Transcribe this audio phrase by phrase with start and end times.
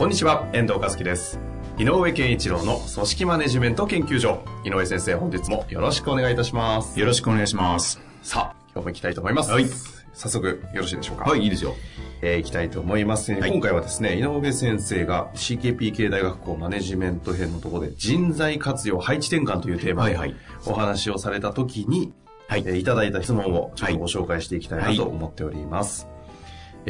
[0.00, 1.38] こんにちは、遠藤和樹です。
[1.76, 4.42] 井上健一郎の組織マネジメント研究所。
[4.64, 6.98] 井上先生、本日もよろしくお願いいたします。
[6.98, 8.00] よろしくお願いします。
[8.22, 9.52] さあ、今日も行きたいと思います。
[9.52, 9.66] はい
[10.14, 11.24] 早速、よろしいでしょうか？
[11.28, 11.74] はい、いいですよ。
[12.22, 22.14] えー行きたいと思います、はい今回はですね、井上先生が CKP 系大学校マネジメント編のところで人材活用配置転換というテーマではいはいお話をされた時に、
[22.48, 26.08] はいえーいただいた質問をちょっはいとご紹介していきたいなと思っております。
[26.08, 26.09] い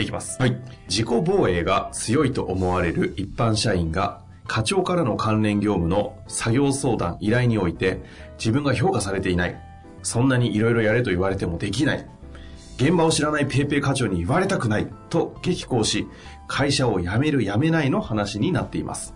[0.05, 0.41] きます。
[0.41, 0.56] はい。
[0.89, 8.03] 自己防衛が強いと思われる一般社員が課長からの関連業務の作業相談、依頼において
[8.39, 9.61] 自分が評価されていない。
[10.03, 12.06] そんなにいろいろやれと言われてもできない。
[12.77, 16.09] 現場を知らないペーペー課長に言われたくないと激高し、
[16.48, 19.14] 会社を辞める辞めないの話になっています。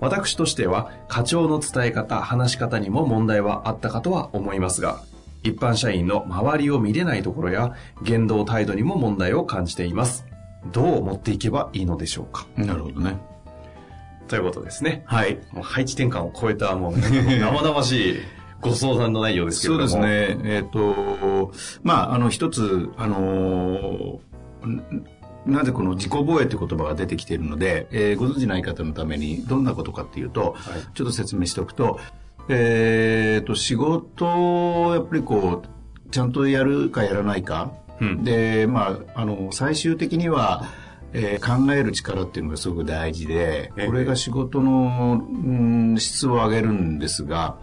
[0.00, 5.00] 私としては課長の伝え方、話し方にも問題はあったかとは思いますが、
[5.44, 10.26] 一般社員の周りを見れないところや言動態度にも問題を感じています。
[10.72, 12.46] どう持っていけばいいのでしょうか？
[12.56, 13.18] なるほどね。
[14.26, 15.02] ということですね。
[15.06, 15.38] はい。
[15.52, 18.16] もう配置転換を超えたもう 生々しい
[18.62, 20.06] ご相談の内容ですけれそうども。
[20.06, 20.40] ですね。
[20.44, 24.20] えっ、と、まあ、あの、一つ、あの
[25.44, 32.00] なぜこの自己防衛という言葉が出てきているので、えーご存知ない方のためにどんなことかっていうと、はいちょっと説明しておくと、
[32.48, 38.24] えっ、と、仕事をやっぱりこう、ちゃんとやるかやらないか、うん。
[38.24, 40.64] で、まあ、あの、最終的には、
[41.12, 43.86] えー考える力っていうのがすごく大事で、ええ。
[43.86, 47.56] これが仕事の、うん質を上げるんですが、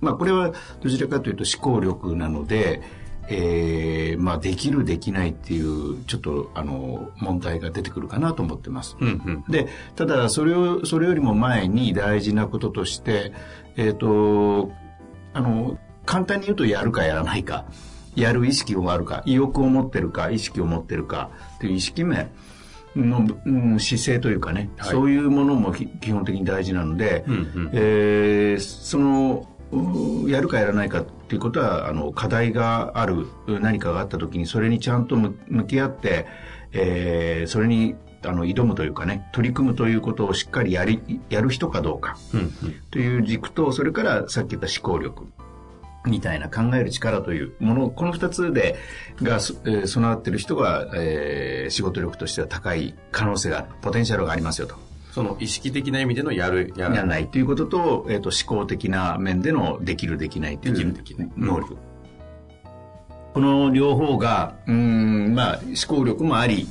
[0.00, 0.52] まあ、これは
[0.82, 2.82] どちらかというと思考力なので、
[3.30, 8.96] えーまあ、できる、できないっていう、ちょっと、あの、問題が出てくるかなと思ってます。
[9.00, 9.44] うんうん。
[9.52, 13.32] で、ただ、それを、それよりも前に大事なこととして、
[13.76, 14.72] えっ、と、
[15.34, 17.66] あの、簡単に言うとやるかやらないか、
[18.16, 21.30] やる意識があるか、意欲を持ってるか、意識を持ってるか、
[21.60, 22.30] という意識面
[22.96, 24.90] の、うん、姿勢というかね、はい。
[24.90, 27.70] そういうものもき基本的に大事なので、うんうん。
[27.74, 29.57] えーその、う
[30.26, 36.26] やるかやらないかっていうことは、あの、課題がある、何かがあった時に、それにちゃんと向向き合って、
[36.72, 42.16] えーそれに、あの、挑むというかね、取り組むということをしっかりやり、やる人かどうか、
[42.90, 45.26] という軸と、それからさっき言った思考力。
[46.06, 48.76] みたいな考える力というもの、この二つで、
[49.22, 53.68] が、そえー備わっている人が、えー仕事力としては高い可能性がある。
[53.82, 54.87] ポテンシャルがありますよと。
[55.12, 60.74] その意識的な意味でのやる、ややらないということと、えっ、と、思考的な面でのできる、できないという。
[60.74, 61.76] できるできない能力。
[63.34, 66.66] この両方が、うーん、まあ、思考力もあり、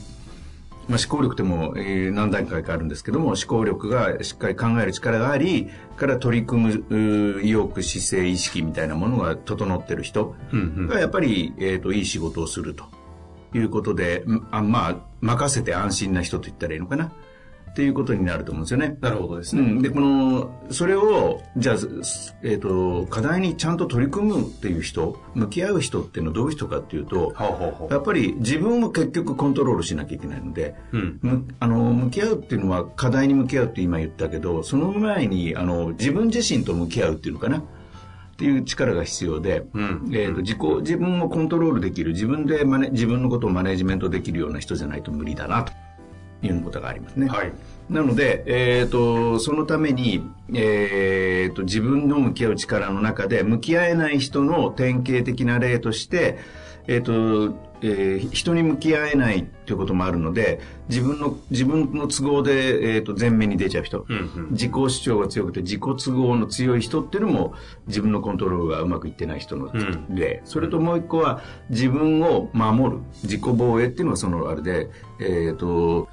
[0.88, 12.86] まあ、思考力でも、えー何段階かあるんですけども、思考力がしっかり考える力があり、から取り組むうー意欲、姿勢、意識みたいなものが整ってる人うんうんがやっぱり、えっ、と、いい仕事をすると
[13.54, 17.12] いうことで、んあまあ、任せて安心な人と言ったらいいのかな
[17.78, 18.98] っていうことになると思うんですよね。
[19.02, 19.62] なるほどですね。
[19.62, 31.20] うん、でこのそれをじゃあ、すえー、と課題にちゃんと取り組むっていう人向き合う人っていうのはどういう人かっていうとほうほうほうやっぱり自分を結局コントロールしなきゃいけないので、うん。
[31.22, 37.60] むあの向き合うっていうのは課題に向き合うって今言ったけどその前にあの自分自身と向き合うっていうのかな。
[37.60, 40.10] っていう力が必要で、うん。
[40.14, 45.74] えー、と自己自分をコントロールできる自分でマネ自分のことをマネジメントできるような人じゃないと無理だなと
[46.42, 47.28] いうことがありますね。
[47.28, 47.52] はい。
[47.90, 50.22] なので、えー、とそのために、
[50.54, 56.38] えー、と自分の向き合う力の中で向き合えない人の典型的な例として、
[56.88, 60.60] えーとえー人に向き合えないということもあるので
[60.90, 67.54] 自分の自分の都合で、えー、と前面に出ちゃう人、うんうん自己主張が強くて自己都合の強い人っていうのも
[67.88, 74.90] 自分のコントロールがうまくいってない人のうん例、それともう一個は自分を守る自己防衛っていうのがそのあれで、
[75.20, 76.08] えー、と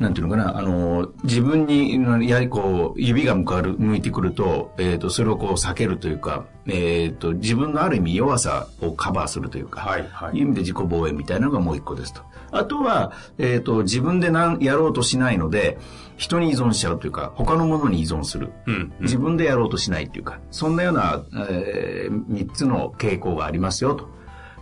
[0.00, 1.92] なんていうのかな、あの、自分に、
[2.26, 12.22] やはりこう、指が向かる、向いてくると、えっ、と、それをこう避けるというか、えっ、と、自分のある意味弱さをカバーするというか、はいはいいう意味で自己防衛みたいなのがもう一個ですと。
[12.50, 15.76] あとは、えっ、と、自分でなんやろうとしないので、
[16.16, 18.52] 人に依存しちゃうというか、他のものに依存する。
[18.66, 24.08] うん自分でやろうとしないというか、そんなような、えー、3つの傾向がありますよと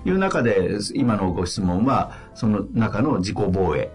[0.04, 3.92] いう中で、今のご質問は、その中の自己防衛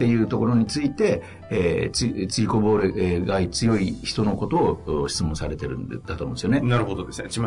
[0.00, 6.60] っていうところについて、えー、つ、ついこぼれが強い人のことを質問されてるんだと思うんですよね。
[6.62, 7.28] なるほどですね。
[7.28, 7.38] ち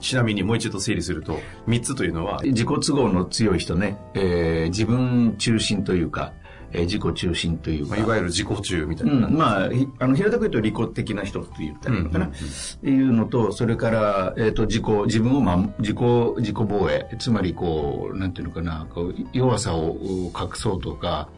[0.00, 2.40] ちなみにもう一度整理すると、3つというのは？
[2.42, 6.32] 自己都合の強い人ね、えー、自分中心というか、
[6.72, 7.96] えー、自己中心というか。
[7.98, 9.36] いわゆる自己中みたいな、うん。
[9.36, 12.26] まあ、あの、平たく言うと利己的な人って言ったらいいのかな。
[12.26, 12.50] うんうんうん、っ
[12.80, 15.98] ていうのと、それから、えっ、ー、と、自己、自分を、ま、自己、
[16.38, 17.16] 自己防衛。
[17.18, 19.96] つまり、こう、なんていうのかな、こう、弱さを
[20.34, 21.28] 隠そうとか、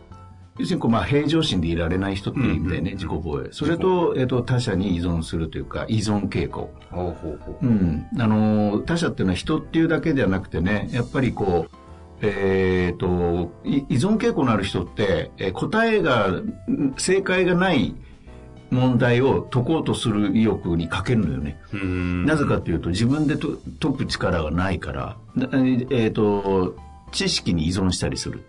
[0.58, 3.48] 要するにこう、まあ、平常心でいられない人っていう意味でね、自己防衛。
[3.50, 6.72] それと、えっ、ー、と、他者に依存するというか、依存傾向。
[6.90, 8.06] ほうほうほううん。
[8.18, 11.76] あの、他者っていうのは人っていうだけではなくてね、やっぱりこう、
[12.22, 16.40] えっ、ー、と、依存傾向のある人って、えー、答えが、
[16.98, 17.96] 正解がない
[18.70, 21.58] 問題を解こうとする意欲に欠けるのよね。
[22.26, 26.76] なぜかというと、自分でと解く力がないから、えっ、ー、と、
[27.10, 28.44] 知識に依存したりする。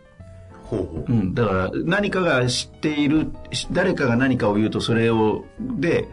[0.65, 3.31] ほうほううん、だから何かが知っている
[3.71, 6.07] 誰かが何かを言うとそれをで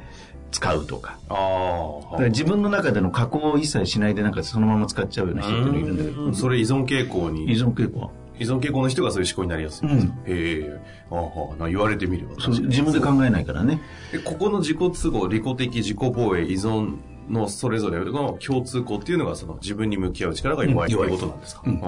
[0.50, 1.18] 使うとか。
[1.28, 2.22] ああ。
[2.28, 6.34] 自分の中での加工を一切しないでなんかそのまま使っちゃうような人っているんだけど。
[6.34, 7.46] それ依存傾向に。
[7.46, 10.80] 依存傾向依存傾向の人がそういう思考になりやすいんですか、うん、へえ。
[11.10, 12.34] ああ、言われてみれば。
[12.36, 13.80] 自分で考えないからね。
[14.24, 16.96] ここの自己都合、利己的自己防衛、依存
[17.32, 21.80] のそれぞれの共通項っていうのがその自分に向き合う力が弱いということなんですか、うん。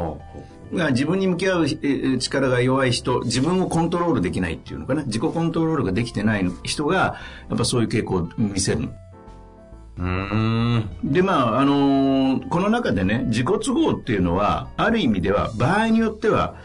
[0.77, 7.17] が自分に向き合う力が弱い人、自分をコントロールできないっていうのかな、自己コントロールができてない人が、
[7.49, 8.89] やっぱそういう傾向を見せる。
[9.97, 10.91] うん。
[11.05, 16.57] で、まあ、あのー、この中でね、自己都合っていうのは、ある意味では、場合によっては、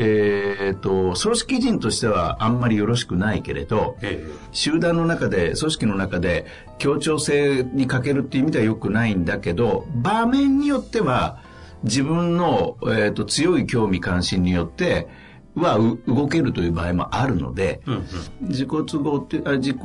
[0.00, 6.46] えー、と、組織人としてはあんまりよろしくないけれど、ええ、集団の中で、組織の中で
[6.78, 11.42] 協調性に欠けるっていう意味ではよくないんだけど、場面によっては、
[11.82, 15.08] 自分の、えーと、強い興味関心によって
[15.54, 19.78] は動けるという場合もあるので、うんうん、自己都合ってあ自己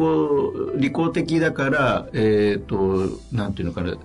[0.75, 3.95] 利己的だからえっ、ー、となんていうのかな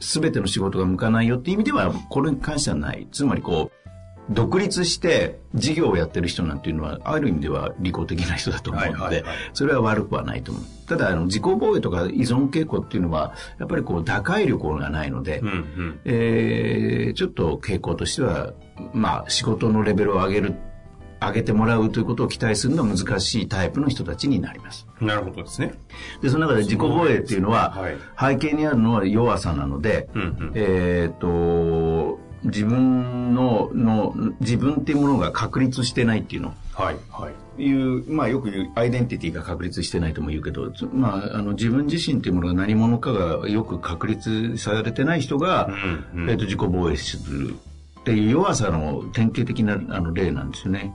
[0.00, 3.06] 全ての仕事が向かないよっていう意味ではこれに関してはない。
[3.10, 3.83] つまりこう
[4.30, 10.64] 独立して事業をやってる人なんていうのは、ある意味では利己的な人だと思うので、それは悪くはないと思う。
[10.86, 18.54] ただ、あの、自己防衛とか依存傾向っていうのは、やっぱりこう、打開力がないので、うんうん、えー、ちょっと傾向としては、
[18.92, 20.54] まあ、仕事のレベルを上げる、
[21.20, 24.86] 上げてもらうということを期待するのは難しいタイプの人たちになります。
[25.00, 25.74] なるほどですね。
[26.22, 27.76] で、その中で自己防衛っていうのは、
[28.18, 36.54] 背景にあるのは弱さなので、うんうん、えっ、と、自分の、の、自分っていうものが確立してないっていうの。
[36.72, 37.62] はい、はい。
[37.62, 45.70] いう、まあよく言う、アイデンティティが確立してないとも言うけど、まあ、あの、自分自身っていうものが何者かがよく確立されてない人が、
[46.14, 47.54] うんうん、えっ、と、自己防衛する。
[48.00, 50.92] っていう弱さの典型的なあの例なんですよね。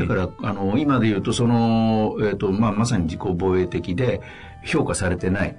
[0.00, 4.20] だから、あの、今で言うと、その、えっ、ー、と、まあ、まさに自己防衛的で
[4.64, 5.56] 評価されてない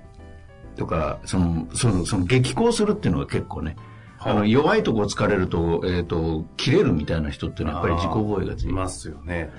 [0.76, 3.78] とか、その、その、その激高するっていうのが結構ね、
[4.22, 8.72] あの弱いとこを突かれると、えっ、ー、と、切れるみたいな人っていうのはやっぱり自己防衛が強い。
[8.72, 9.50] いますよね。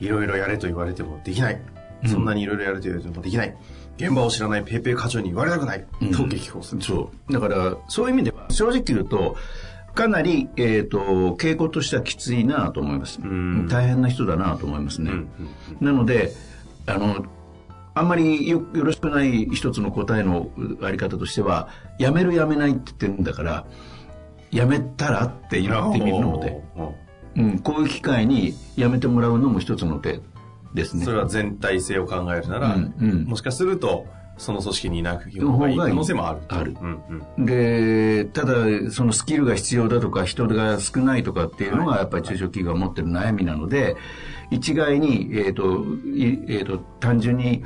[0.00, 1.60] いろいろやれと言われてもできない。
[2.06, 3.56] そんなにいろいろやれと言われてもできない。
[3.96, 5.84] 現場を知らないペイペイ課長に言われたくない。
[6.02, 6.82] うん、と激高する。
[6.82, 7.32] そう。
[7.32, 9.36] だから、そういう意味では、正直言うと、
[9.94, 10.98] かなり、えっ、ー、と、
[11.36, 13.20] 傾向としてはきついなと思います。
[13.68, 15.12] 大変な人だなと思いますね。
[15.80, 16.32] なので、
[16.86, 17.24] あの、
[17.94, 20.50] あんまりよよろしくない一つの答えの
[20.82, 23.66] あり方としては、やめるやめないって言ってるんだから、
[24.54, 26.62] やめたらって言ってみるので、
[27.36, 30.20] うん、こういう機会にやめてもらうのも一つの手
[30.74, 31.04] ですね。
[31.04, 34.06] それは全体性を考えるなら、うんうん、もしかすると、
[34.36, 36.40] その組織にいなくいい可能性もある。
[36.48, 37.46] ある、うんうん。
[37.46, 43.96] で、ただ、そのスキルが必要だとか、人が少ないとかっていうのが、やっぱり中小企業が持ってる悩みなので、
[44.50, 45.84] 一概に、えっ、ー、と、
[46.50, 47.62] えっ、ー、と、単純に、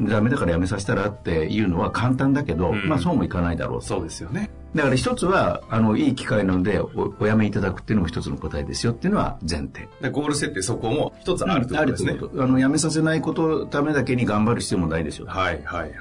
[0.00, 4.50] ダメだからやめさせたらっていうのは簡単だけど、うん、まあそうもいかないだろうそうですよね。
[4.74, 9.86] だから一つは、あの、いい機会なのでお、おやめいただくっていうのも一つの答えですよっていうのは前提。
[10.00, 12.12] でゴール設定そこも一つあるということですね。
[12.12, 12.42] うこと。
[12.42, 15.26] あの、やめさせないことためだけに頑張る必要もないですよ。
[15.26, 15.92] はいはいはい。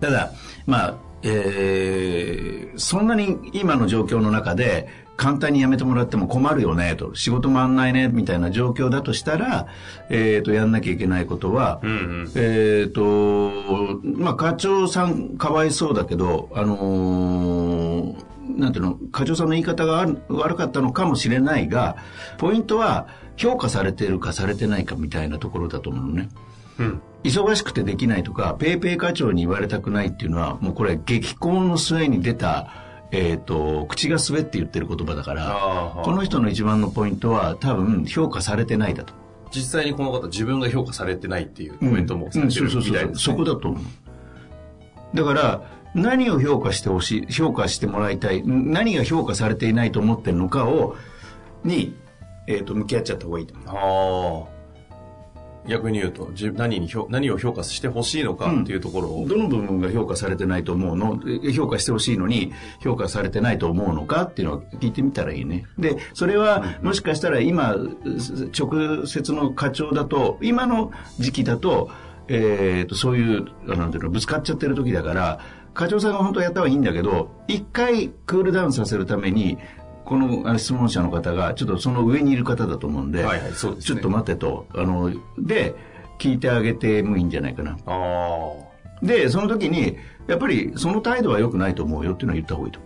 [0.00, 0.32] ただ、
[0.66, 9.66] まあ、えー、そんなに今の状況の中で、簡単に辞めてもらっても困るよねと、仕事回んないねみたいな状況だとしたら、
[10.10, 21.96] えっ、ー、と、やんなきゃいけないことは、うんうん、えっ、ー、と、まあ、課長さんかわいそうだけど、あのー、なんていうの、課長さんの言い方が悪かったのかもしれないが、
[22.38, 26.28] ポイントは評価されてるかされてないかみたいなところだと思うのね。
[26.78, 39.14] うん、忙しくてできないとか、ペイペイ課長に言われたくないっていうのは、もうこれ激高の末に出た、えっ、ー、と、口が滑って言ってる言葉だから、この人の一番のポイントは多分評価されてないだと。
[39.50, 43.00] 実際にこの方自分が評価されてないっていうコメントもされてるみたいです、ね。
[43.00, 45.16] うんそうそうそうそこだと思う。
[45.16, 45.62] だから
[45.94, 50.96] 何を評価してほしい評価してもらいたい何が評価されていないと思ってるのかを
[51.64, 51.96] に、
[52.46, 54.46] えー、と向き合っちゃった方がいいと思う。
[54.46, 54.57] ああ。
[55.68, 61.20] 逆に言うと、自何に評何を評価してほしいのかっていうところを、どの部分が評価されてないと思うの？
[61.44, 65.66] え評価してほしいのに評価されてないと思うのかっていうのを聞いてみたらいいね。
[65.78, 67.76] で、それはもしかしたら今、
[68.58, 71.90] 直接の課長だと、今の時期だと、
[72.28, 75.40] えー、とそういう、あなんていうの、ぶつかっちゃってる時だから、
[75.74, 79.58] 課長さんが本当はやった方がいいんだけど、一回クールダウンさせるために、
[80.08, 85.74] この質問者の方が、ちょっとその上にいる方だと思うんで、はいはいそうですねちょっと待ってと、あの、で、
[86.18, 87.72] 聞いてあげてもいいんじゃないかな。
[87.72, 89.06] ああ。
[89.06, 92.80] で、その時に、やっぱりその態度は良くないと思うよっていうのは言った方がいいと。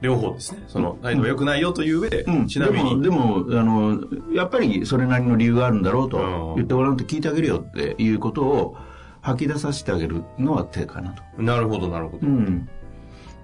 [0.00, 0.62] 両方ですね。
[0.68, 3.98] その態度が良くないよという上で、うん、ちなみに、でも、あの、
[4.32, 8.76] やっぱりそれなりの理由があるんだろううんと言ってごらんと聞いてあげるよっていうことを
[9.20, 11.42] 吐き出させてあげるのは手かなと。
[11.42, 12.26] なるほど、なるほど。
[12.26, 12.68] うん。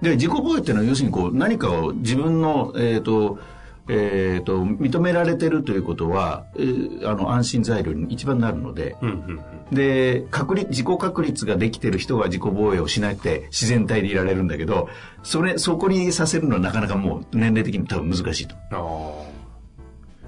[0.03, 3.39] で、自己防衛っていうのは要するにこう何かを自分の、えっ、と、
[3.89, 9.41] えっ、と、認められてるということは、えーあの、安心材料に一番なるので、うん、
[9.71, 14.87] うん、で、確率、自己確率ができてる人が自己防衛をしなくて自然体でいられるんだけど、
[15.21, 18.55] それ、そこにさせるのはなかなかもう年齢的に多分難しいと。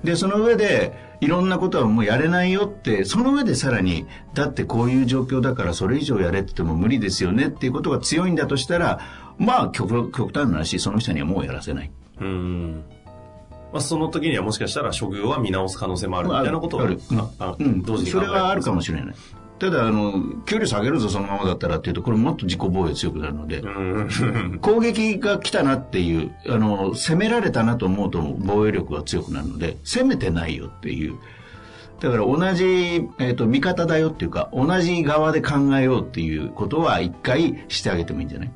[0.04, 9.00] で、その上で、いろんなことはもうやれないよって、その上でさらに、だってこういう状況だからそれ以上やれって言っても無理ですよねっていうことが強いんだとしたら、
[9.38, 11.92] まあ極極端な話、その人にはもうやらせない。
[12.20, 12.24] あ。
[12.24, 12.84] うん。
[13.74, 19.16] まあ、その時にはもしかしたら処遇は見直す可能性もあるみたいなことは、あるああうん、同時にそれはあるかもししれない。
[19.60, 23.62] ただ、あの、給料下げるぞ、そのままだったらっていうと、これもっと自己防衛強くなるので。
[24.62, 31.16] 攻撃が来たなっていう、あの、攻められたなと思うと防衛力が強くなるので、攻めてないよっていう。
[32.02, 38.52] だから同じ、えっ、と、味方だよっていうか、同じ側で考えようっていうことは一回してあげてもいいんじゃない？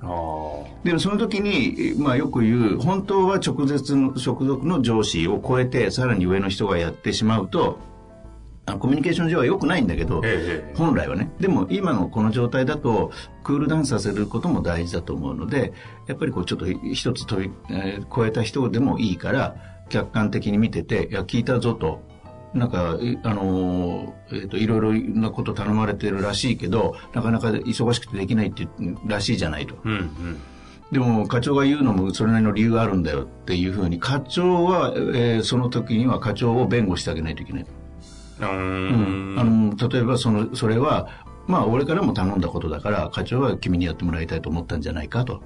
[0.84, 7.80] でもその時に、まあよく言う、本当は直接の、直属の上司を超えて、さらに上の人がやってしまうと、
[8.80, 11.32] コミュニケーション上は良くないんだけど、ええ本来はね。
[11.40, 13.12] でも今のこの状態だと、
[13.44, 15.74] クールダウンさせることも大事だと思うので、
[16.08, 19.56] やっぱりこうちょっと一つ飛び、えー超えた人でもいいから、
[19.90, 22.08] 客観的に見てて、いや、聞いたぞと。
[22.54, 28.68] なんか、いあのーえっ、と、いろいろなこと頼まれてるらしいけど、なかなか忙しくてできないって
[29.06, 29.76] らしいじゃないと。
[29.84, 30.40] うん、うん。
[30.92, 37.66] でも課長が言うのもそれなりの理由があるんだよっていうふうに課長は、えーその時には課長を弁護してあげないといけない。
[38.42, 39.36] うん。
[39.38, 41.10] あの例えばそのそれは
[41.46, 45.44] まあ俺からも頼んだことだから課長は君にやってもらいたいと思ったんじゃないかと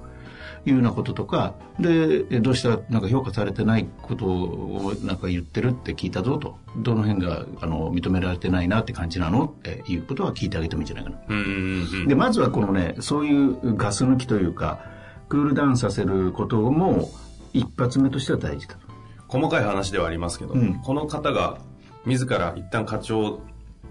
[0.66, 9.44] いうようなこととかでえどうしたらなんか評価されてないことをなんか言ってるって聞いたぞとどの辺があの認められてないなって感じなの？
[9.44, 12.06] っていうことは聞いてあげてもいいんじゃないかな。
[12.06, 14.80] でまずはこのねそういうガス抜きというか
[15.28, 17.10] クールダウンさせることも
[17.52, 18.80] 一発目としては大事だと。
[19.28, 21.58] 細かい話ではありますけど、うんこの方が
[22.06, 23.40] 自ら一旦課長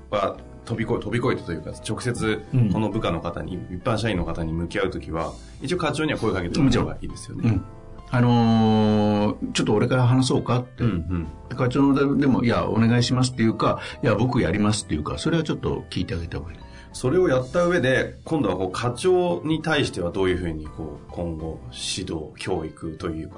[0.10, 2.72] は飛び越え飛び越えたというか直接うん。
[2.72, 7.50] この部下の方に、一般社員の方に向き合う時は一応課長には声かけてみた方がいいですよね。
[7.50, 7.66] うん。
[8.12, 11.58] あのーちょっと俺から話そうかって、うんうん。
[11.58, 16.58] 課長のでも、いや、お願いしますっていうか、いや、僕やりますっていうか、それはちょっと聞いてあげた方がいい。
[16.94, 23.38] それをやった上で今度はこう課長に対してはどういうふうにこう今後指導教育というか。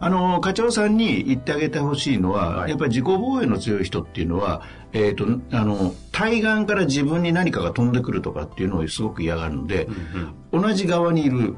[0.00, 2.70] あの、課長さんに言ってあげてほしいのは、はい。
[2.70, 9.88] やっぱり自己防衛の強い人っていうのは、えっ、と、あの、対岸から自分に何かが飛んでくるとかっていうのをすごく嫌がるので、
[10.52, 11.56] 同じ側にいる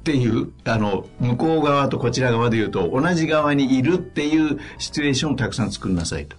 [0.00, 6.36] っていう、あの、向こう側とこちら側で言うと、同じ側にいるっていうシチュエーションをたくさん作りなさいと。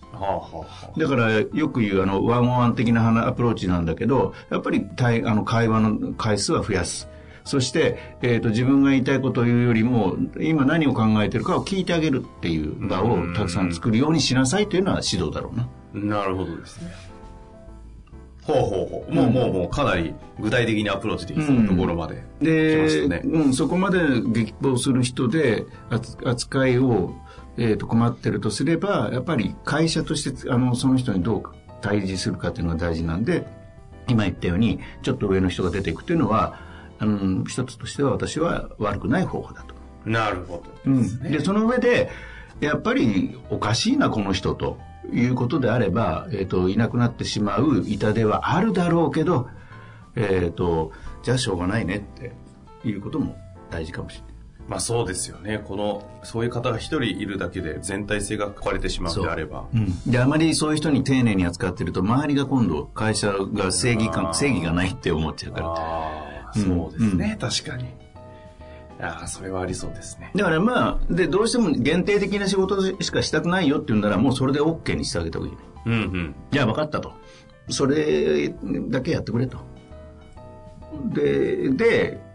[0.97, 7.09] だからよく言うあのワンオンワン的な話アプローチなんだけどやっぱり対あの会話の回数は増やす。
[7.43, 16.17] そして、えー、と自分が言いたいことを言うよりも今何を考えてるかを聞いてあげるっていう場をたくさん作るようにしなさいというのは指導だろうな。
[16.19, 16.91] なるほどですね。
[18.47, 19.13] ほうほうほう。
[19.13, 27.13] もう、もうもうかなり具体的にアプローチできそうなところまで来まして、うん、そこまで激高する人で扱扱いを、
[27.57, 31.43] えー、と困ってるとすればやっぱり会社としてあのその人にどう
[31.81, 33.47] 対峙するかっていうのが大事なんで
[34.07, 36.59] 今言ったようにちょっと上の人が出ていくっていうのは
[36.99, 39.75] あの一つとしては私は悪くない方法だと。
[40.05, 42.09] なるほどうん、でその上で
[42.61, 44.77] やっぱりおかしいなこの人と
[45.11, 49.49] いうことであれば、えー、といなくなってしまう痛手はあるだろうけど、
[50.15, 52.31] えー、とじゃあしょうがないねって
[52.87, 53.37] いうことも
[53.69, 54.26] 大事かもしれない。
[54.67, 55.63] まあそうですよね。
[55.65, 59.65] この、そういう方が一人いるだけで全体性が壊れてしまうのであれば。
[59.73, 59.77] う。
[59.77, 65.67] ん、であまりそういう人に丁寧に扱ってると周りが今度会社が正義感正義がないって思っちゃうから。
[65.67, 67.85] ああ、そうですね、確かに。
[68.99, 70.31] ああ、それはありそうですね。
[70.35, 75.61] だからまあでどうしても限定的な仕事しかしたくないよって言うんならもうそれで OK にしてあげた方がいいね。
[75.85, 76.35] うんうん。
[76.51, 77.13] じゃあ分かったと。
[77.69, 78.53] それ
[78.89, 79.59] だけやってくれと。
[81.13, 82.26] でで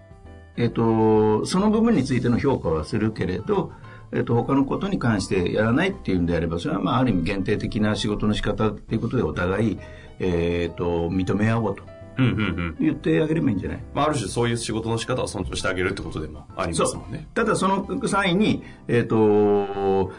[0.56, 3.73] えっとその部分についての評価はするけれど
[4.14, 9.78] えっと、他のことに関してやらないっていうんであれば、それはまあ、ある意味限定的な仕事の仕方っていうことでお互い、
[10.21, 11.82] えっと、認め合おうと
[12.18, 12.76] うんうんうん。
[12.78, 13.85] 言ってあげればいいんじゃない？
[13.94, 17.26] まあある種そういう仕事の仕方を尊重してあげるってことでもありますもんね。
[17.32, 20.12] ただその際に、えっ、と、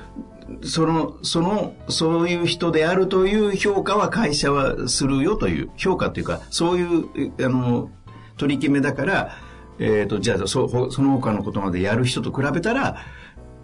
[0.63, 7.91] その、その、そういう人であるという評価は会社はするよという、評価というか、そういう、あの、
[8.37, 9.37] 取り決めだから、
[9.83, 12.97] えっ、と、じゃあそ、その他のことまでやる人と比べたら、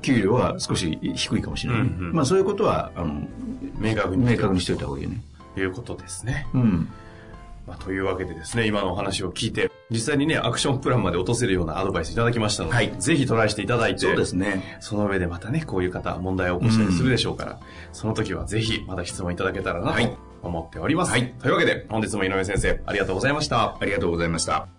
[0.01, 1.81] 給料は少し低いかもしれない。
[1.81, 3.21] うんうんまあそういうことは、あの、
[3.77, 4.25] 明確に。
[4.25, 5.21] 明確にしておいた方がいいよね。
[5.57, 6.47] いうことですね。
[6.53, 6.89] うん。
[7.67, 14.77] まあ、というわけでですね、今のお話を聞いて、実際にね、アクションプランまで落とせるようなアドバイスいただきましたので、はいぜひトライしていただいて、そうですね。
[14.79, 17.59] その上でまたね、こういう方、問題を起こしたりするでしょうから、
[17.93, 21.11] その時はぜひまた質問いただけたらなとはい思っております。
[21.11, 23.77] はいというわけで、本日も井上先生、ありがとうございました。
[23.79, 24.78] ありがとうございました。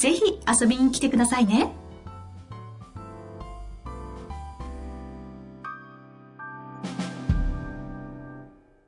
[0.00, 1.70] ぜひ遊びに来てくださいね。